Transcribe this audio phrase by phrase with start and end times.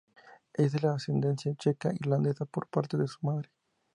[0.55, 3.51] Ella es de ascendencia checa e irlandesa por parte de su madre.